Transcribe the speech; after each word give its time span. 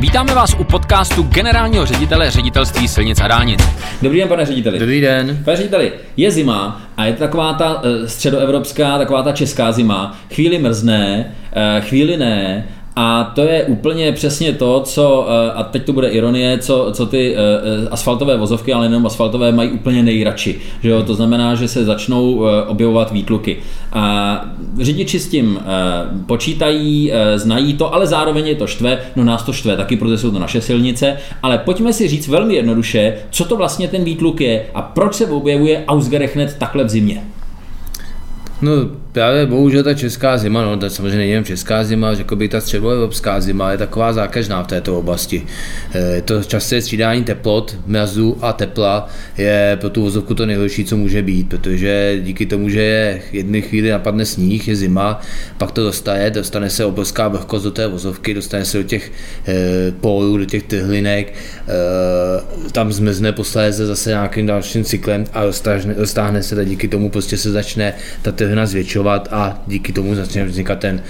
Vítáme 0.00 0.34
vás 0.34 0.56
u 0.58 0.64
podcastu 0.64 1.22
generálního 1.22 1.86
ředitele 1.86 2.30
ředitelství 2.30 2.88
silnic 2.88 3.20
a 3.20 3.28
dálnic. 3.28 3.60
Dobrý 4.02 4.18
den, 4.18 4.28
pane 4.28 4.46
řediteli. 4.46 4.78
Dobrý 4.78 5.00
den. 5.00 5.42
Pane 5.44 5.56
řediteli, 5.56 5.92
je 6.16 6.30
zima 6.30 6.82
a 6.96 7.04
je 7.04 7.12
to 7.12 7.18
taková 7.18 7.52
ta 7.54 7.82
eh, 7.84 8.08
středoevropská, 8.08 8.98
taková 8.98 9.22
ta 9.22 9.32
česká 9.32 9.72
zima. 9.72 10.18
Chvíli 10.34 10.58
mrzne, 10.58 11.34
eh, 11.52 11.80
chvíli 11.80 12.16
ne, 12.16 12.66
a 12.96 13.32
to 13.34 13.40
je 13.40 13.64
úplně 13.64 14.12
přesně 14.12 14.52
to, 14.52 14.80
co, 14.80 15.26
eh, 15.28 15.52
a 15.52 15.62
teď 15.62 15.84
to 15.84 15.92
bude 15.92 16.08
ironie, 16.08 16.58
co, 16.58 16.90
co 16.92 17.06
ty 17.06 17.36
asfaltové 17.90 18.36
vozovky, 18.36 18.72
ale 18.72 18.88
nejenom 18.88 19.06
asfaltové, 19.06 19.52
mají 19.52 19.70
úplně 19.70 20.02
nejradši. 20.02 20.60
Že 20.82 20.88
jo? 20.88 21.02
To 21.02 21.14
znamená, 21.14 21.54
že 21.54 21.68
se 21.68 21.84
začnou 21.84 22.44
objevovat 22.66 23.12
výtluky. 23.12 23.56
A 23.92 24.44
řidiči 24.80 25.20
s 25.20 25.28
tím 25.28 25.60
počítají, 26.26 27.12
znají 27.36 27.74
to, 27.74 27.94
ale 27.94 28.06
zároveň 28.06 28.46
je 28.46 28.54
to 28.54 28.66
štve, 28.66 28.98
no 29.16 29.24
nás 29.24 29.42
to 29.42 29.52
štve 29.52 29.76
taky, 29.76 29.96
protože 29.96 30.18
jsou 30.18 30.30
to 30.30 30.38
naše 30.38 30.60
silnice, 30.60 31.16
ale 31.42 31.58
pojďme 31.58 31.92
si 31.92 32.08
říct 32.08 32.28
velmi 32.28 32.54
jednoduše, 32.54 33.16
co 33.30 33.44
to 33.44 33.56
vlastně 33.56 33.88
ten 33.88 34.04
výtluk 34.04 34.40
je 34.40 34.66
a 34.74 34.82
proč 34.82 35.14
se 35.14 35.26
objevuje 35.26 35.84
ausgerechnet 35.86 36.56
takhle 36.58 36.84
v 36.84 36.88
zimě. 36.88 37.22
No 38.62 38.72
právě 39.12 39.46
bohužel 39.46 39.82
ta 39.82 39.94
česká 39.94 40.38
zima, 40.38 40.62
no 40.62 40.76
to 40.76 40.90
samozřejmě 40.90 41.34
není 41.34 41.44
česká 41.44 41.84
zima, 41.84 42.14
řekl 42.14 42.36
bych 42.36 42.50
ta 42.50 42.60
středoevropská 42.60 43.40
zima 43.40 43.72
je 43.72 43.78
taková 43.78 44.12
zákeřná 44.12 44.62
v 44.62 44.66
této 44.66 44.98
oblasti. 44.98 45.46
E, 45.94 46.22
to 46.22 46.44
časté 46.44 46.82
střídání 46.82 47.24
teplot, 47.24 47.76
mrazu 47.86 48.38
a 48.40 48.52
tepla 48.52 49.08
je 49.38 49.78
pro 49.80 49.90
tu 49.90 50.02
vozovku 50.02 50.34
to 50.34 50.46
nejhorší, 50.46 50.84
co 50.84 50.96
může 50.96 51.22
být, 51.22 51.48
protože 51.48 52.18
díky 52.22 52.46
tomu, 52.46 52.68
že 52.68 52.80
je 52.80 53.22
jedné 53.32 53.60
chvíli 53.60 53.90
napadne 53.90 54.26
sníh, 54.26 54.68
je 54.68 54.76
zima, 54.76 55.20
pak 55.58 55.72
to 55.72 55.82
dostane, 55.82 56.30
dostane 56.30 56.70
se 56.70 56.84
obrovská 56.84 57.28
vlhkost 57.28 57.64
do 57.64 57.70
té 57.70 57.86
vozovky, 57.86 58.34
dostane 58.34 58.64
se 58.64 58.78
do 58.78 58.84
těch 58.84 59.12
e, 59.48 59.92
pólů, 60.00 60.36
do 60.38 60.44
těch 60.44 60.62
trhlinek, 60.62 61.32
e, 61.32 62.70
tam 62.72 62.92
zmrzne 62.92 63.32
posléze 63.32 63.86
zase 63.86 64.10
nějakým 64.10 64.46
dalším 64.46 64.84
cyklem 64.84 65.24
a 65.32 65.44
roztáhne, 65.44 65.94
roztáhne 65.96 66.42
se, 66.42 66.60
a 66.60 66.64
díky 66.64 66.88
tomu 66.88 67.10
prostě 67.10 67.36
se 67.36 67.50
začne 67.50 67.92
ta 68.22 68.32
trhna 68.50 68.66
zvětšovat 68.66 69.28
a 69.32 69.62
díky 69.66 69.92
tomu 69.92 70.14
začne 70.14 70.44
vznikat 70.44 70.78
ten 70.78 71.02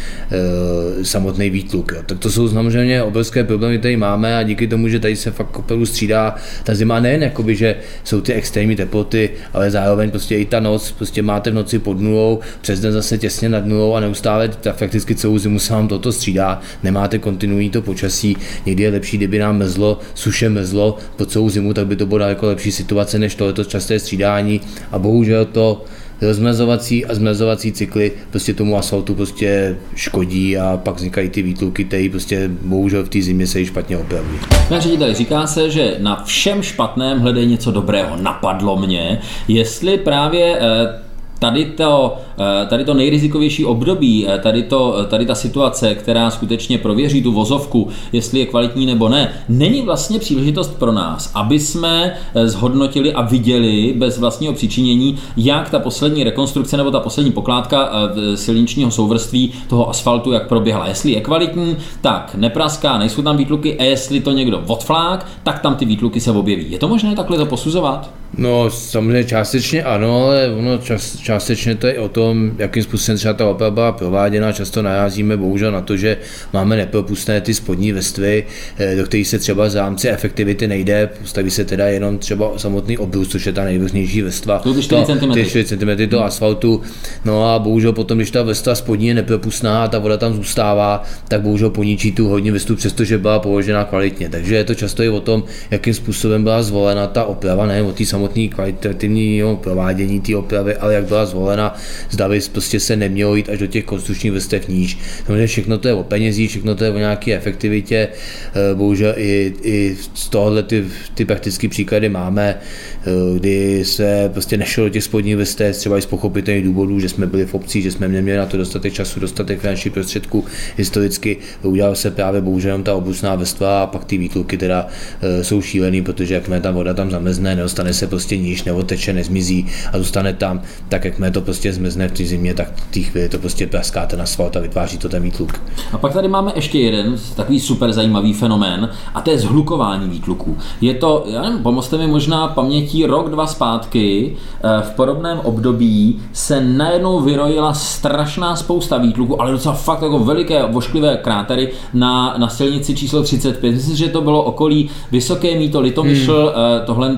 e, 1.01 1.05
samotný 1.05 1.51
výtluk. 1.51 1.93
Jo. 1.93 2.03
Tak 2.07 2.19
to 2.19 2.31
jsou 2.31 2.49
samozřejmě 2.49 3.03
obrovské 3.03 3.45
problémy, 3.45 3.79
které 3.79 3.97
máme 3.97 4.37
a 4.37 4.43
díky 4.43 4.67
tomu, 4.67 4.89
že 4.89 5.01
tady 5.01 5.17
se 5.17 5.31
fakt 5.31 5.59
opravdu 5.59 5.87
střídá 5.87 6.35
ta 6.65 6.75
zima 6.75 7.01
nejen 7.01 7.23
jakoby, 7.23 7.57
že 7.57 7.77
jsou 8.05 8.21
ty 8.21 8.33
extrémní 8.33 8.77
teploty, 8.77 9.31
ale 9.53 9.71
zároveň 9.71 10.11
prostě 10.11 10.37
i 10.37 10.45
ta 10.45 10.61
noc, 10.61 10.93
prostě 10.93 11.23
máte 11.23 11.51
v 11.51 11.55
noci 11.55 11.79
pod 11.79 12.01
nulou, 12.01 12.41
přes 12.61 12.81
den 12.81 12.93
zase 12.93 13.19
těsně 13.19 13.49
nad 13.49 13.67
nulou 13.67 13.95
a 13.95 14.01
neustále 14.01 14.49
tak 14.49 14.77
fakticky 14.77 15.15
celou 15.15 15.39
zimu 15.39 15.59
se 15.59 15.73
vám 15.73 15.89
toto 15.89 16.13
střídá, 16.13 16.61
nemáte 16.83 17.19
kontinuální 17.19 17.71
to 17.71 17.83
počasí, 17.83 18.37
někdy 18.67 18.83
je 18.83 18.91
lepší, 18.91 19.17
kdyby 19.17 19.39
nám 19.39 19.59
mezlo, 19.59 19.99
suše 20.15 20.49
mezlo 20.49 20.99
po 21.17 21.27
celou 21.27 21.49
zimu, 21.49 21.75
tak 21.75 21.87
by 21.87 21.97
to 21.97 22.07
byla 22.07 22.29
jako 22.29 22.47
lepší 22.47 22.73
situace 22.73 23.19
než 23.19 23.35
tohleto 23.35 23.65
časté 23.65 23.99
střídání 23.99 24.61
a 24.93 24.99
bohužel 24.99 25.45
to 25.45 25.85
rozmrazovací 26.23 27.07
a 27.07 27.15
zmrazovací 27.15 27.73
cykly 27.73 28.13
prostě 28.31 28.55
tomu 28.55 28.79
asfaltu 28.79 29.15
prostě 29.15 29.77
škodí 29.95 30.59
a 30.59 30.81
pak 30.85 30.97
vznikají 30.97 31.29
ty 31.29 31.43
výtluky, 31.43 31.85
které 31.85 32.09
prostě 32.11 32.51
bohužel 32.63 33.05
v 33.05 33.09
té 33.09 33.23
zimě 33.23 33.47
se 33.47 33.61
i 33.61 33.67
špatně 33.67 33.99
opravují. 33.99 34.39
Pane 34.69 34.81
řediteli, 34.81 35.15
říká 35.15 35.47
se, 35.47 35.71
že 35.71 35.97
na 35.99 36.25
všem 36.25 36.63
špatném 36.63 37.19
hledej 37.19 37.47
něco 37.47 37.71
dobrého. 37.71 38.17
Napadlo 38.17 38.77
mě, 38.77 39.21
jestli 39.49 39.99
právě 39.99 40.59
eh, 40.61 41.10
tady 41.41 41.65
to, 41.65 42.17
eh, 42.39 42.67
tady 42.67 42.85
to 42.85 42.95
nejrizikovější 42.95 43.65
období, 43.65 44.27
eh, 44.29 44.39
tady, 44.39 44.63
to, 44.63 44.97
eh, 45.01 45.05
tady 45.07 45.27
ta 45.27 45.35
situace, 45.35 45.95
která 45.95 46.31
skutečně 46.31 46.79
prověří 46.79 47.23
tu 47.23 47.33
vozovku, 47.33 47.89
jestli 48.13 48.39
je 48.39 48.47
kvalitní 48.47 48.87
nebo 48.87 49.09
ne, 49.09 49.33
není 49.49 49.83
vlastně 49.83 50.19
příležitost 50.19 50.79
pro 50.79 50.93
nás, 50.93 51.31
aby 51.35 51.61
jsme 51.61 52.17
zhodnotili 52.45 53.13
a 53.13 53.23
viděli 53.23 53.95
bez 53.97 54.19
vlastního 54.19 54.53
přičinění, 54.53 55.19
jak 55.37 55.71
ta 55.71 55.79
poslední 55.79 56.25
rekonstrukce 56.25 56.77
nebo 56.77 56.91
ta 56.91 57.01
poslední 57.01 57.33
pokládka 57.33 57.91
silničního 58.35 58.91
souvrství 58.91 59.53
toho 59.69 59.91
asfaltu, 59.91 60.33
jak 60.33 60.49
proběhla. 60.49 60.89
Jestli 60.89 61.13
je 61.13 61.21
kvalitní, 61.21 61.77
tak 62.01 62.35
nepraská, 62.35 62.99
nejsou 62.99 63.23
tam 63.23 63.37
výtluky 63.37 63.79
a 63.79 63.85
jestli 63.85 64.21
to 64.21 64.31
někdo 64.31 64.63
odflák, 64.67 65.27
tak 65.43 65.59
tam 65.59 65.75
ty 65.75 65.85
výtluky 65.85 66.21
se 66.21 66.31
objeví. 66.31 66.67
Je 66.69 66.79
to 66.79 66.89
možné 66.89 67.17
takhle 67.17 67.39
to 67.39 67.47
posuzovat? 67.47 68.11
No, 68.39 68.71
samozřejmě 68.71 69.25
částečně 69.25 69.83
ano, 69.83 70.25
ale 70.25 70.51
ono 70.59 70.79
čas, 70.79 71.17
částečně 71.31 71.75
to 71.75 71.87
je 71.87 71.99
o 71.99 72.09
tom, 72.09 72.53
jakým 72.59 72.83
způsobem 72.83 73.17
třeba 73.17 73.35
ta 73.35 73.47
oprava 73.47 73.71
byla 73.71 73.93
prováděna. 73.93 74.53
Často 74.53 74.83
narazíme 74.83 75.37
bohužel 75.37 75.73
na 75.73 75.81
to, 75.81 75.97
že 75.97 76.17
máme 76.53 76.77
nepropustné 76.77 77.41
ty 77.41 77.55
spodní 77.55 77.93
vrstvy, 77.93 78.47
eh, 78.79 78.97
do 78.97 79.05
kterých 79.05 79.29
se 79.29 79.39
třeba 79.39 79.69
v 79.69 79.75
rámci 79.75 80.09
efektivity 80.09 80.67
nejde, 80.67 81.09
staví 81.25 81.51
se 81.51 81.65
teda 81.65 81.87
jenom 81.87 82.19
třeba 82.19 82.59
samotný 82.59 82.99
obrus, 82.99 83.29
což 83.29 83.47
je 83.47 83.53
ta 83.53 83.65
nejvrchnější 83.65 84.23
vrstva. 84.23 84.59
To 84.59 84.75
ty 84.75 84.83
4 84.83 85.05
cm. 85.05 85.33
Ty 85.33 85.45
4 85.45 85.65
cm 85.65 86.11
do 86.11 86.23
asfaltu. 86.23 86.83
No 87.25 87.55
a 87.55 87.59
bohužel 87.59 87.93
potom, 87.93 88.19
když 88.19 88.31
ta 88.31 88.43
vrstva 88.43 88.75
spodní 88.75 89.07
je 89.07 89.15
nepropustná 89.15 89.85
a 89.85 89.89
ta 89.89 89.99
voda 89.99 90.17
tam 90.17 90.35
zůstává, 90.35 91.03
tak 91.29 91.41
bohužel 91.41 91.71
poničí 91.71 92.13
tu 92.13 92.29
hodně 92.29 92.53
vrstvu, 92.53 92.77
přestože 92.77 93.19
byla 93.19 93.39
položena 93.39 93.85
kvalitně. 93.85 94.29
Takže 94.29 94.57
je 94.57 94.65
to 94.65 94.75
často 94.75 95.03
i 95.03 95.09
o 95.09 95.21
tom, 95.21 95.45
jakým 95.71 95.95
způsobem 95.95 96.43
byla 96.43 96.63
zvolena 96.63 97.07
ta 97.07 97.25
oprava, 97.25 97.67
ne 97.67 97.83
o 97.83 97.93
té 97.93 98.07
samotné 98.07 98.49
kvalitativního 98.49 99.57
provádění 99.57 100.21
té 100.21 100.37
opravy, 100.37 100.77
ale 100.77 100.95
jak 100.95 101.05
byla 101.05 101.20
zvolena, 101.27 101.77
zda 102.11 102.29
by 102.29 102.41
prostě 102.53 102.81
se 102.81 102.97
nemělo 102.97 103.35
jít 103.35 103.49
až 103.49 103.59
do 103.59 103.67
těch 103.67 103.85
konstrukčních 103.85 104.33
vrstev 104.33 104.69
níž. 104.69 104.99
Samozřejmě 105.27 105.47
všechno 105.47 105.79
to 105.79 105.89
je 105.89 105.95
o 105.95 106.03
penězích, 106.03 106.51
všechno 106.51 106.75
to 106.75 106.85
je 106.85 106.91
o 106.91 106.99
nějaké 106.99 107.37
efektivitě, 107.37 108.09
eh, 108.09 108.75
bohužel 108.75 109.15
i, 109.17 109.55
i 109.63 109.97
z 110.15 110.29
tohohle 110.29 110.63
ty, 110.63 110.85
ty 111.15 111.25
praktické 111.25 111.69
příklady 111.69 112.09
máme, 112.09 112.57
eh, 112.57 113.39
kdy 113.39 113.85
se 113.85 114.31
prostě 114.33 114.57
nešlo 114.57 114.85
do 114.85 114.91
těch 114.91 115.05
spodních 115.05 115.37
vrstev, 115.37 115.77
třeba 115.77 115.99
i 115.99 116.03
z 116.03 116.07
pochopitelných 116.07 116.65
důvodů, 116.65 117.01
že 117.01 117.09
jsme 117.09 117.27
byli 117.27 117.47
v 117.47 117.55
obcích, 117.55 117.83
že 117.83 117.93
jsme 117.93 118.09
neměli 118.09 118.39
na 118.39 118.47
to 118.47 118.57
dostatek 118.57 118.93
času, 118.93 119.21
dostatek 119.21 119.61
finančních 119.61 119.95
prostředků. 119.95 120.45
Historicky 120.77 121.37
udělal 121.63 121.95
se 121.95 122.11
právě 122.11 122.41
bohužel 122.41 122.83
ta 122.83 122.95
obusná 122.95 123.35
vrstva 123.35 123.83
a 123.83 123.87
pak 123.87 124.05
ty 124.05 124.19
výtluky 124.19 124.59
teda 124.59 124.87
eh, 125.23 125.45
jsou 125.45 125.63
šílený, 125.63 126.03
protože 126.03 126.35
jakmile 126.35 126.61
ta 126.61 126.71
voda 126.71 126.95
tam 126.95 127.11
zamezne, 127.11 127.57
nedostane 127.57 127.93
se 127.95 128.07
prostě 128.07 128.37
níž, 128.37 128.65
neoteče, 128.65 129.13
nezmizí 129.13 129.67
a 129.93 129.99
zůstane 129.99 130.33
tam, 130.33 130.63
tak 130.89 131.05
jak 131.19 131.35
to 131.35 131.41
prostě 131.41 131.73
zmizne 131.73 132.09
v 132.09 132.13
té 132.13 132.25
zimě, 132.25 132.55
tak 132.55 132.73
v 132.77 132.95
té 132.95 133.01
chvíli 133.01 133.29
to 133.29 133.39
prostě 133.39 133.67
praská 133.67 134.07
ten 134.07 134.23
asfalt 134.23 134.57
a 134.57 134.61
vytváří 134.61 134.99
to 134.99 135.09
ten 135.09 135.23
výtluk. 135.23 135.61
A 135.93 135.99
pak 135.99 136.13
tady 136.13 136.29
máme 136.29 136.53
ještě 136.55 136.79
jeden 136.79 137.17
takový 137.37 137.61
super 137.61 137.93
zajímavý 137.93 138.33
fenomén 138.33 138.91
a 139.15 139.21
to 139.21 139.31
je 139.31 139.39
zhlukování 139.39 140.09
výtluků. 140.09 140.57
Je 140.81 140.95
to, 140.95 141.25
já 141.27 141.43
nevím, 141.43 141.59
pomozte 141.59 141.99
mi 141.99 142.07
možná 142.07 142.49
pamětí 142.49 143.07
rok, 143.07 143.31
dva 143.31 143.47
zpátky, 143.47 144.37
eh, 144.63 144.83
v 144.83 144.91
podobném 144.91 145.39
období 145.39 146.21
se 146.33 146.61
najednou 146.61 147.21
vyrojila 147.21 147.75
strašná 147.75 148.57
spousta 148.57 148.99
výtluků, 148.99 149.43
ale 149.43 149.53
docela 149.53 149.75
fakt 149.75 150.03
jako 150.03 150.19
veliké 150.19 150.67
vošklivé 150.67 151.17
krátery 151.17 151.73
na, 151.95 152.35
na 152.39 152.49
silnici 152.49 152.95
číslo 152.95 153.23
35. 153.23 153.73
Myslím, 153.73 153.97
že 153.97 154.09
to 154.09 154.21
bylo 154.21 154.43
okolí 154.43 154.91
Vysoké 155.13 155.59
míto, 155.59 155.81
Litomyšl, 155.81 156.53
hmm. 156.57 156.87
tohle 156.87 157.17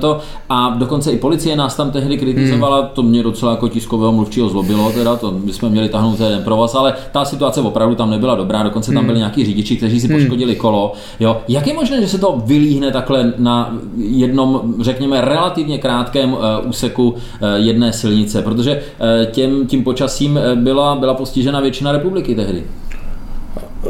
a 0.48 0.70
dokonce 0.78 1.12
i 1.12 1.19
policie 1.19 1.56
nás 1.56 1.76
tam 1.76 1.91
tehdy 1.91 2.19
kritizovala, 2.19 2.78
hmm. 2.78 2.88
to 2.92 3.02
mě 3.02 3.22
docela 3.22 3.52
jako 3.52 3.69
tiskového 3.82 4.12
mluvčího 4.12 4.48
zlobilo, 4.48 4.93
teda 4.93 5.16
to 5.16 5.34
my 5.44 5.53
jsme 5.53 5.69
měli 5.69 5.88
tahnout 5.88 6.20
jeden 6.20 6.43
provaz, 6.43 6.75
ale 6.75 6.94
ta 7.12 7.25
situace 7.25 7.60
opravdu 7.60 7.94
tam 7.94 8.10
nebyla 8.10 8.34
dobrá, 8.34 8.62
dokonce 8.62 8.93
tam 8.93 8.97
hmm. 8.97 9.06
byli 9.06 9.19
nějaký 9.19 9.44
řidiči, 9.44 9.76
kteří 9.76 10.00
si 10.00 10.09
hmm. 10.09 10.16
poškodili 10.16 10.56
kolo. 10.56 10.93
Jo. 11.20 11.43
Jak 11.48 11.66
je 11.66 11.75
možné, 11.75 12.00
že 12.00 12.09
se 12.09 12.19
to 12.19 12.43
vylíhne 12.47 12.91
takhle 12.91 13.32
na 13.38 13.75
jednom, 13.97 14.75
řekněme, 14.81 15.20
relativně 15.20 15.78
krátkém 15.78 16.32
uh, 16.32 16.38
úseku 16.69 17.10
uh, 17.10 17.19
jedné 17.56 17.93
silnice, 17.93 18.43
protože 18.43 18.76
uh, 18.76 19.32
těm, 19.32 19.66
tím 19.66 19.84
počasím 19.84 20.38
byla, 20.54 20.94
byla 20.94 21.14
postižena 21.14 21.60
většina 21.60 21.93
republiky 21.93 22.34
tehdy? 22.34 22.64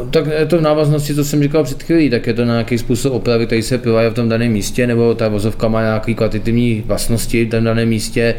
Tak 0.09 0.25
je 0.39 0.45
to 0.45 0.57
v 0.57 0.61
návaznosti, 0.61 1.15
co 1.15 1.23
jsem 1.23 1.43
říkal 1.43 1.63
před 1.63 1.83
chvílí, 1.83 2.09
tak 2.09 2.27
je 2.27 2.33
to 2.33 2.45
na 2.45 2.53
nějaký 2.53 2.77
způsob 2.77 3.13
opravy, 3.13 3.45
který 3.45 3.61
se 3.61 3.77
provádí 3.77 4.09
v 4.09 4.13
tom 4.13 4.29
daném 4.29 4.51
místě, 4.51 4.87
nebo 4.87 5.13
ta 5.13 5.27
vozovka 5.27 5.67
má 5.67 5.81
nějaké 5.81 6.13
kvalitativní 6.13 6.83
vlastnosti 6.85 7.45
v 7.45 7.49
tom 7.49 7.63
daném 7.63 7.89
místě. 7.89 8.35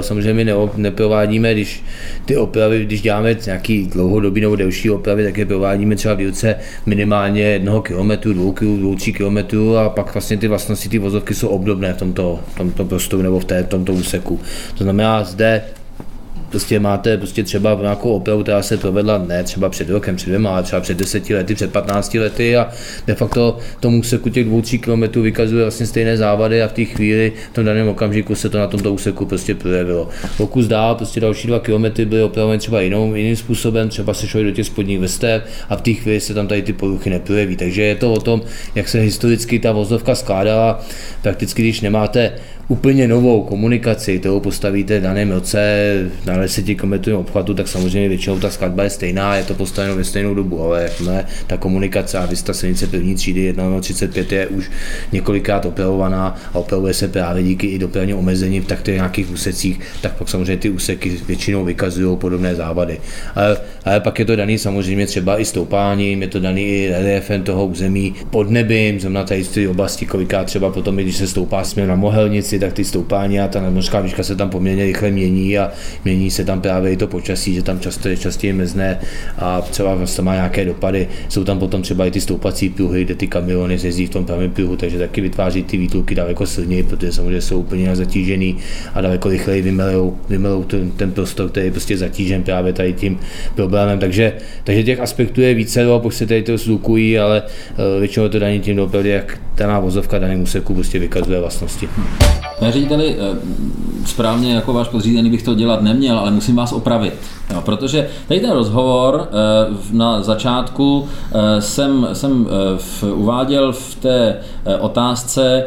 Samozřejmě 0.00 0.44
my 0.44 0.52
neprovádíme, 0.76 1.52
když 1.54 1.84
ty 2.24 2.36
opravy, 2.36 2.84
když 2.84 3.02
děláme 3.02 3.36
nějaký 3.46 3.86
dlouhodobý 3.86 4.40
nebo 4.40 4.56
delší 4.56 4.90
opravy, 4.90 5.24
tak 5.24 5.38
je 5.38 5.46
provádíme 5.46 5.96
třeba 5.96 6.14
v 6.14 6.18
dílce 6.18 6.54
minimálně 6.86 7.42
jednoho 7.42 7.82
kilometru, 7.82 8.32
dvou, 8.32 8.54
dvou, 8.60 8.94
tří 8.94 9.12
kilometrů 9.12 9.76
a 9.76 9.88
pak 9.88 10.14
vlastně 10.14 10.36
ty 10.36 10.48
vlastnosti 10.48 10.88
ty 10.88 10.98
vozovky 10.98 11.34
jsou 11.34 11.48
obdobné 11.48 11.92
v 11.92 11.96
tomto, 11.96 12.40
tomto 12.56 12.84
prostoru 12.84 13.22
nebo 13.22 13.40
v, 13.40 13.44
té, 13.44 13.64
tomto 13.64 13.92
úseku. 13.92 14.40
To 14.78 14.84
znamená, 14.84 15.24
zde 15.24 15.62
prostě 16.50 16.80
máte 16.80 17.16
prostě 17.16 17.42
třeba 17.42 17.78
nějakou 17.80 18.12
opravu, 18.12 18.42
která 18.42 18.62
se 18.62 18.76
provedla 18.76 19.18
ne 19.18 19.44
třeba 19.44 19.68
před 19.68 19.90
rokem, 19.90 20.16
před 20.16 20.26
dvěma, 20.26 20.50
ale 20.50 20.62
třeba 20.62 20.80
před 20.80 20.98
deseti 20.98 21.34
lety, 21.34 21.54
před 21.54 21.72
15 21.72 22.14
lety 22.14 22.56
a 22.56 22.68
de 23.06 23.14
facto 23.14 23.58
tomu 23.80 23.98
úseku 23.98 24.28
těch 24.28 24.44
dvou, 24.44 24.62
tří 24.62 24.78
kilometrů 24.78 25.22
vykazuje 25.22 25.62
vlastně 25.62 25.86
stejné 25.86 26.16
závady 26.16 26.62
a 26.62 26.68
v 26.68 26.72
té 26.72 26.84
chvíli, 26.84 27.32
v 27.52 27.54
tom 27.54 27.64
daném 27.64 27.88
okamžiku 27.88 28.34
se 28.34 28.48
to 28.48 28.58
na 28.58 28.66
tomto 28.66 28.92
úseku 28.92 29.26
prostě 29.26 29.54
projevilo. 29.54 30.08
Pokud 30.36 30.64
dál, 30.64 30.94
prostě 30.94 31.20
další 31.20 31.48
dva 31.48 31.58
kilometry 31.58 32.04
byly 32.04 32.22
opraveny 32.22 32.58
třeba 32.58 32.80
jinou, 32.80 33.14
jiným 33.14 33.36
způsobem, 33.36 33.88
třeba 33.88 34.14
se 34.14 34.28
šlo 34.28 34.42
do 34.42 34.50
těch 34.50 34.66
spodních 34.66 34.98
vrstev 34.98 35.42
a 35.68 35.76
v 35.76 35.82
té 35.82 35.92
chvíli 35.92 36.20
se 36.20 36.34
tam 36.34 36.46
tady 36.46 36.62
ty 36.62 36.72
poruchy 36.72 37.10
neprojeví. 37.10 37.56
Takže 37.56 37.82
je 37.82 37.94
to 37.94 38.12
o 38.12 38.20
tom, 38.20 38.42
jak 38.74 38.88
se 38.88 39.00
historicky 39.00 39.58
ta 39.58 39.72
vozovka 39.72 40.14
skládala. 40.14 40.84
Prakticky, 41.22 41.62
když 41.62 41.80
nemáte 41.80 42.32
úplně 42.70 43.08
novou 43.08 43.42
komunikaci, 43.42 44.18
kterou 44.18 44.40
postavíte 44.40 45.00
v 45.00 45.02
daném 45.02 45.30
roce 45.30 45.92
na 46.26 46.36
10 46.40 46.74
km 46.74 47.14
obchvatu, 47.14 47.54
tak 47.54 47.68
samozřejmě 47.68 48.08
většinou 48.08 48.38
ta 48.38 48.50
skladba 48.50 48.82
je 48.84 48.90
stejná, 48.90 49.36
je 49.36 49.44
to 49.44 49.54
postaveno 49.54 49.96
ve 49.96 50.04
stejnou 50.04 50.34
dobu, 50.34 50.62
ale 50.62 50.82
jakmile 50.82 51.26
ta 51.46 51.56
komunikace 51.56 52.18
a 52.18 52.28
ta 52.44 52.52
silnice 52.52 52.86
první 52.86 53.14
třídy 53.14 53.52
1.35 53.52 54.34
je 54.34 54.46
už 54.46 54.70
několikrát 55.12 55.66
operovaná 55.66 56.36
a 56.52 56.58
operuje 56.58 56.94
se 56.94 57.08
právě 57.08 57.42
díky 57.42 57.66
i 57.66 57.78
dopravním 57.78 58.16
omezení 58.16 58.60
tak 58.60 58.82
těch 58.82 58.94
nějakých 58.94 59.30
úsecích, 59.30 59.80
tak 60.00 60.12
pak 60.12 60.28
samozřejmě 60.28 60.56
ty 60.56 60.70
úseky 60.70 61.20
většinou 61.26 61.64
vykazují 61.64 62.16
podobné 62.16 62.54
závady. 62.54 63.00
Ale, 63.34 63.56
ale 63.84 64.00
pak 64.00 64.18
je 64.18 64.24
to 64.24 64.36
daný 64.36 64.58
samozřejmě 64.58 65.06
třeba 65.06 65.40
i 65.40 65.44
stoupáním, 65.44 66.22
je 66.22 66.28
to 66.28 66.40
daný 66.40 66.62
i 66.62 66.88
reliefem 66.88 67.42
toho 67.42 67.66
území 67.66 68.14
pod 68.30 68.50
nebím, 68.50 69.00
zrovna 69.00 69.24
tady 69.24 69.44
té 69.44 69.68
oblasti, 69.68 70.06
kolikrát 70.06 70.44
třeba 70.44 70.70
potom, 70.70 70.96
když 70.96 71.16
se 71.16 71.26
stoupá 71.26 71.64
směr 71.64 71.88
na 71.88 71.94
Mohelnici, 71.94 72.58
tak 72.58 72.72
ty 72.72 72.84
stoupání 72.84 73.40
a 73.40 73.48
ta 73.48 73.60
nadmořská 73.60 74.00
výška 74.00 74.22
se 74.22 74.36
tam 74.36 74.50
poměrně 74.50 74.84
rychle 74.84 75.10
mění 75.10 75.58
a 75.58 75.72
mění 76.04 76.29
se 76.30 76.44
tam 76.44 76.60
právě 76.60 76.92
i 76.92 76.96
to 76.96 77.06
počasí, 77.06 77.54
že 77.54 77.62
tam 77.62 77.80
často 77.80 78.08
je 78.08 78.16
častěji 78.16 78.52
mezné 78.52 79.00
a 79.38 79.60
třeba 79.60 79.94
vlastně 79.94 80.22
má 80.22 80.34
nějaké 80.34 80.64
dopady. 80.64 81.08
Jsou 81.28 81.44
tam 81.44 81.58
potom 81.58 81.82
třeba 81.82 82.06
i 82.06 82.10
ty 82.10 82.20
stoupací 82.20 82.68
pruhy, 82.68 83.04
kde 83.04 83.14
ty 83.14 83.26
kamiony 83.26 83.78
jezdí 83.82 84.06
v 84.06 84.10
tom 84.10 84.24
pravém 84.24 84.50
pruhu, 84.50 84.76
takže 84.76 84.98
taky 84.98 85.20
vytváří 85.20 85.62
ty 85.62 85.76
výtluky 85.76 86.14
daleko 86.14 86.46
silněji, 86.46 86.82
protože 86.82 87.12
samozřejmě 87.12 87.40
jsou 87.40 87.60
úplně 87.60 87.96
zatížený 87.96 88.56
a 88.94 89.00
daleko 89.00 89.28
rychleji 89.28 89.62
vymelou, 89.62 90.16
vymelou 90.28 90.64
ten, 90.64 90.90
ten 90.90 91.12
prostor, 91.12 91.48
který 91.48 91.66
je 91.66 91.72
prostě 91.72 91.96
zatížen 91.98 92.42
právě 92.42 92.72
tady 92.72 92.92
tím 92.92 93.18
problémem. 93.54 93.98
Takže, 93.98 94.32
takže 94.64 94.82
těch 94.82 95.00
aspektů 95.00 95.40
je 95.40 95.54
více, 95.54 95.84
a 95.84 95.98
pokud 95.98 96.10
se 96.10 96.26
tady 96.26 96.42
to 96.42 96.58
zlukují, 96.58 97.18
ale 97.18 97.42
eh, 97.46 98.00
většinou 98.00 98.28
to 98.28 98.38
daní 98.38 98.60
tím 98.60 98.76
dopady, 98.76 99.08
jak 99.08 99.40
daná 99.56 99.80
vozovka 99.80 100.18
daným 100.18 100.42
úseku 100.42 100.74
prostě 100.74 100.98
vykazuje 100.98 101.40
vlastnosti. 101.40 101.88
Eh, 102.62 103.36
správně 104.06 104.54
jako 104.54 104.72
váš 104.72 104.88
podřízený 104.88 105.30
bych 105.30 105.42
to 105.42 105.54
dělat 105.54 105.82
neměl, 105.82 106.18
ale 106.18 106.30
musím 106.30 106.56
vás 106.56 106.72
opravit. 106.72 107.14
Jo, 107.50 107.62
protože 107.64 108.08
tady 108.28 108.40
ten 108.40 108.50
rozhovor 108.50 109.28
eh, 109.28 109.74
na 109.92 110.22
začátku 110.22 111.08
eh, 111.32 111.60
jsem, 111.60 112.08
jsem 112.12 112.48
v, 112.76 113.02
uváděl 113.02 113.72
v 113.72 113.94
té 113.94 114.36
otázce 114.80 115.64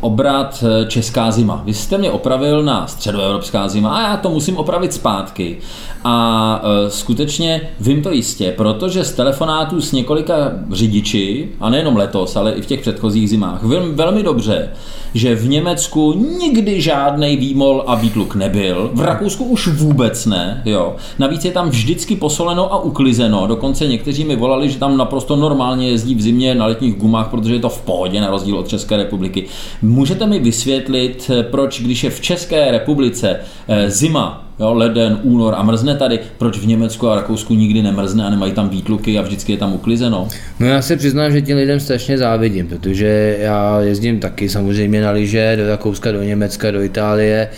obrat 0.00 0.64
Česká 0.88 1.30
zima. 1.30 1.62
Vy 1.64 1.74
jste 1.74 1.98
mě 1.98 2.10
opravil 2.10 2.62
na 2.62 2.86
středoevropská 2.86 3.68
zima 3.68 3.96
a 3.96 4.10
já 4.10 4.16
to 4.16 4.30
musím 4.30 4.56
opravit 4.56 4.92
zpátky. 4.92 5.58
A 6.04 6.62
skutečně 6.88 7.60
vím 7.80 8.02
to 8.02 8.10
jistě, 8.10 8.54
protože 8.56 9.04
z 9.04 9.12
telefonátů 9.12 9.80
s 9.80 9.92
několika 9.92 10.52
řidiči, 10.72 11.48
a 11.60 11.70
nejenom 11.70 11.96
letos, 11.96 12.36
ale 12.36 12.52
i 12.52 12.62
v 12.62 12.66
těch 12.66 12.80
předchozích 12.80 13.30
zimách, 13.30 13.62
vím 13.62 13.94
velmi 13.94 14.22
dobře, 14.22 14.68
že 15.14 15.34
v 15.34 15.48
Německu 15.48 16.12
nikdy 16.38 16.80
žádný 16.80 17.15
výmol 17.16 17.84
a 17.86 17.94
výtluk 17.94 18.34
nebyl, 18.34 18.90
v 18.94 19.00
Rakousku 19.00 19.44
už 19.44 19.68
vůbec 19.68 20.26
ne, 20.26 20.62
jo. 20.64 20.96
Navíc 21.18 21.44
je 21.44 21.50
tam 21.50 21.68
vždycky 21.68 22.16
posoleno 22.16 22.72
a 22.72 22.82
uklizeno, 22.82 23.46
dokonce 23.46 23.86
někteří 23.86 24.24
mi 24.24 24.36
volali, 24.36 24.70
že 24.70 24.78
tam 24.78 24.96
naprosto 24.96 25.36
normálně 25.36 25.90
jezdí 25.90 26.14
v 26.14 26.22
zimě 26.22 26.54
na 26.54 26.66
letních 26.66 26.96
gumách, 26.96 27.28
protože 27.28 27.54
je 27.54 27.60
to 27.60 27.68
v 27.68 27.80
pohodě 27.80 28.20
na 28.20 28.30
rozdíl 28.30 28.58
od 28.58 28.68
České 28.68 28.96
republiky. 28.96 29.46
Můžete 29.82 30.26
mi 30.26 30.38
vysvětlit, 30.38 31.30
proč 31.50 31.80
když 31.80 32.04
je 32.04 32.10
v 32.10 32.20
České 32.20 32.70
republice 32.70 33.40
eh, 33.68 33.90
zima 33.90 34.45
jo, 34.60 34.74
leden, 34.74 35.18
únor 35.22 35.54
a 35.56 35.62
mrzne 35.62 35.94
tady, 35.94 36.20
proč 36.38 36.58
v 36.58 36.66
Německu 36.66 37.08
a 37.08 37.16
Rakousku 37.16 37.54
nikdy 37.54 37.82
nemrzne 37.82 38.24
a 38.24 38.30
nemají 38.30 38.52
tam 38.52 38.68
výtluky 38.68 39.18
a 39.18 39.22
vždycky 39.22 39.52
je 39.52 39.58
tam 39.58 39.74
uklizeno? 39.74 40.28
No 40.60 40.66
já 40.66 40.82
se 40.82 40.96
přiznám, 40.96 41.32
že 41.32 41.42
těm 41.42 41.58
lidem 41.58 41.80
strašně 41.80 42.18
závidím, 42.18 42.66
protože 42.66 43.36
já 43.40 43.80
jezdím 43.80 44.20
taky 44.20 44.48
samozřejmě 44.48 45.00
na 45.00 45.10
lyže 45.10 45.56
do 45.56 45.68
Rakouska, 45.68 46.12
do 46.12 46.22
Německa, 46.22 46.70
do 46.70 46.82
Itálie, 46.82 47.48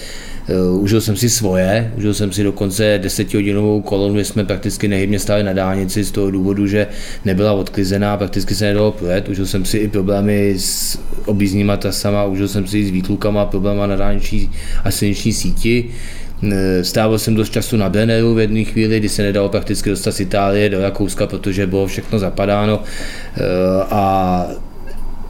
Uh, 0.73 0.83
užil 0.83 1.01
jsem 1.01 1.17
si 1.17 1.31
svoje, 1.31 1.93
užil 1.97 2.15
jsem 2.15 2.33
si 2.33 2.43
dokonce 2.45 2.99
desetihodinovou 3.03 3.81
kolonu, 3.83 4.15
kde 4.15 4.25
jsme 4.25 4.45
prakticky 4.45 4.89
nehybně 4.89 5.19
stáli 5.19 5.43
na 5.43 5.53
dálnici 5.53 6.05
z 6.05 6.11
toho 6.11 6.31
důvodu, 6.31 6.67
že 6.67 6.87
nebyla 7.25 7.53
odklizená, 7.53 8.17
prakticky 8.17 8.55
se 8.55 8.65
nedalo 8.65 8.93
projet. 8.93 9.29
Užil 9.29 9.47
jsem 9.47 9.65
si 9.65 9.79
i 9.79 9.89
problémy 9.89 10.55
s 10.59 10.99
objízdníma 11.27 11.77
trasama, 11.77 12.25
užil 12.25 12.49
jsem 12.49 12.67
si 12.67 12.79
i 12.79 12.87
s 12.87 12.91
výtlukama, 12.91 13.47
problémy 13.47 13.81
na 13.87 13.97
dálniční 13.97 14.51
a 14.85 14.91
silniční 14.91 15.33
síti. 15.33 15.91
Eh, 16.43 16.85
Stával 16.85 17.19
jsem 17.19 17.35
dost 17.35 17.53
času 17.53 17.77
na 17.77 17.89
Beneru 17.89 18.35
v 18.35 18.39
jedné 18.39 18.65
chvíli, 18.65 18.99
kdy 18.99 19.09
se 19.09 19.23
nedalo 19.23 19.49
prakticky 19.49 19.91
dostat 19.91 20.13
z 20.13 20.21
Itálie 20.21 20.69
do 20.69 20.81
Rakouska, 20.81 21.27
protože 21.27 21.67
bylo 21.67 21.87
všechno 21.87 22.19
zapadáno. 22.19 22.83
Eh, 23.37 23.41
a 23.91 24.47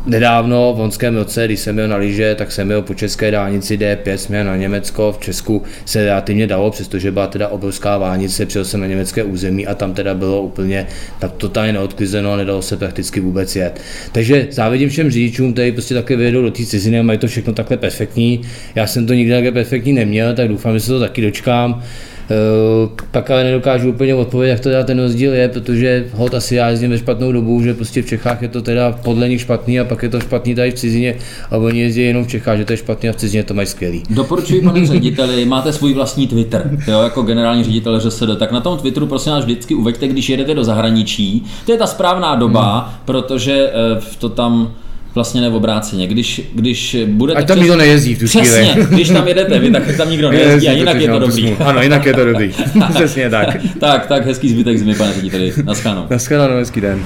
Nedávno 0.08 0.74
v 0.76 0.80
loňském 0.80 1.16
roce, 1.16 1.44
když 1.44 1.60
jsem 1.60 1.74
měl 1.74 1.88
na 1.88 1.96
lyže, 1.96 2.34
tak 2.34 2.52
jsem 2.52 2.66
měl 2.66 2.82
po 2.82 2.94
české 2.94 3.30
dálnici 3.30 3.76
D5, 3.76 4.14
jsme 4.14 4.44
na 4.44 4.56
Německo, 4.56 5.12
v 5.12 5.24
Česku 5.24 5.62
se 5.84 6.04
relativně 6.04 6.46
dalo, 6.46 6.70
přestože 6.70 7.10
byla 7.10 7.26
teda 7.26 7.48
obrovská 7.48 7.98
vánice, 7.98 8.46
přijel 8.46 8.64
jsem 8.64 8.80
na 8.80 8.86
německé 8.86 9.24
území 9.24 9.66
a 9.66 9.74
tam 9.74 9.94
teda 9.94 10.14
bylo 10.14 10.42
úplně 10.42 10.86
tak 11.18 11.32
totálně 11.32 11.72
neodklizeno 11.72 12.32
a 12.32 12.36
nedalo 12.36 12.62
se 12.62 12.76
prakticky 12.76 13.20
vůbec 13.20 13.56
jet. 13.56 13.80
Takže 14.12 14.46
závidím 14.50 14.88
všem 14.88 15.10
řidičům, 15.10 15.52
kteří 15.52 15.72
prostě 15.72 15.94
také 15.94 16.16
vyjedou 16.16 16.42
do 16.42 16.50
té 16.50 16.66
ciziny 16.66 16.98
a 16.98 17.02
mají 17.02 17.18
to 17.18 17.26
všechno 17.26 17.52
takhle 17.52 17.76
perfektní. 17.76 18.40
Já 18.74 18.86
jsem 18.86 19.06
to 19.06 19.14
nikdy 19.14 19.32
takhle 19.32 19.52
perfektní 19.52 19.92
neměl, 19.92 20.34
tak 20.34 20.48
doufám, 20.48 20.74
že 20.74 20.80
se 20.80 20.88
to 20.88 21.00
taky 21.00 21.22
dočkám. 21.22 21.82
Eh, 22.30 22.88
pak 23.10 23.30
ale 23.30 23.44
nedokážu 23.44 23.88
úplně 23.88 24.14
odpovědět, 24.14 24.50
jak 24.50 24.60
to 24.60 24.68
teda 24.68 24.84
ten 24.84 24.98
rozdíl 24.98 25.34
je, 25.34 25.48
protože 25.48 26.06
hod 26.14 26.34
asi 26.34 26.54
já 26.54 26.68
jezdím 26.68 26.90
ve 26.90 26.98
špatnou 26.98 27.32
dobu, 27.32 27.62
že 27.62 27.74
prostě 27.74 28.02
v 28.02 28.06
Čechách 28.06 28.42
je 28.42 28.48
to 28.48 28.62
teda 28.62 28.92
podle 28.92 29.28
nich 29.28 29.40
špatný 29.40 29.80
a 29.80 29.84
pak 29.84 30.02
je 30.02 30.08
to 30.08 30.20
špatný 30.20 30.54
tady 30.54 30.70
v 30.70 30.74
cizině 30.74 31.14
a 31.50 31.56
oni 31.56 31.80
jezdí 31.80 32.02
jenom 32.02 32.24
v 32.24 32.28
Čechách, 32.28 32.58
že 32.58 32.64
to 32.64 32.72
je 32.72 32.76
špatný 32.76 33.08
a 33.08 33.12
v 33.12 33.16
cizině 33.16 33.42
to 33.42 33.54
mají 33.54 33.66
skvělý. 33.66 34.02
Doporučuji, 34.10 34.62
pane 34.62 34.86
řediteli, 34.86 35.44
máte 35.44 35.72
svůj 35.72 35.94
vlastní 35.94 36.26
Twitter, 36.26 36.78
jo, 36.88 37.02
jako 37.02 37.22
generální 37.22 37.64
ředitel 37.64 38.00
ŘSD, 38.00 38.22
tak 38.38 38.52
na 38.52 38.60
tom 38.60 38.78
Twitteru 38.78 39.06
prosím 39.06 39.32
vás 39.32 39.44
vždycky 39.44 39.74
uveďte, 39.74 40.08
když 40.08 40.28
jedete 40.28 40.54
do 40.54 40.64
zahraničí. 40.64 41.44
To 41.66 41.72
je 41.72 41.78
ta 41.78 41.86
správná 41.86 42.34
doba, 42.34 42.78
hmm. 42.78 42.98
protože 43.04 43.70
eh, 43.72 44.00
to 44.18 44.28
tam 44.28 44.72
vlastně 45.18 45.40
nebo 45.40 45.56
obráceně. 45.56 46.06
Když, 46.06 46.40
když 46.54 46.96
budete... 47.06 47.38
Ať 47.38 47.46
tam 47.46 47.56
přes... 47.56 47.62
nikdo 47.62 47.76
nejezdí 47.76 48.14
v 48.14 48.18
tu 48.18 48.24
Přesně, 48.24 48.76
když 48.90 49.08
tam 49.08 49.28
jedete 49.28 49.58
vy, 49.58 49.70
tak 49.70 49.96
tam 49.96 50.10
nikdo 50.10 50.30
nejezdí 50.30 50.68
a 50.68 50.72
jinak 50.72 51.00
je 51.00 51.08
to 51.08 51.18
dobrý. 51.18 51.52
Ano, 51.52 51.82
jinak 51.82 52.06
je 52.06 52.14
to 52.14 52.24
dobrý. 52.24 52.54
Přesně 52.94 53.30
tak. 53.30 53.56
tak, 53.80 54.06
tak, 54.06 54.26
hezký 54.26 54.48
zbytek 54.48 54.78
zimy, 54.78 54.94
pane 54.94 55.12
řediteli. 55.12 55.52
Naschledanou. 55.64 56.06
Naschledanou, 56.10 56.56
hezký 56.56 56.80
den. 56.80 57.04